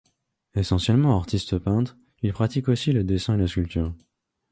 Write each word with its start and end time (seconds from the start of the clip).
Essentiellement 0.55 1.15
artiste-peintre, 1.15 1.95
il 2.23 2.33
pratique 2.33 2.69
aussi 2.69 2.91
le 2.91 3.03
dessin 3.03 3.35
et 3.35 3.41
la 3.41 3.45
sculpture. 3.47 3.93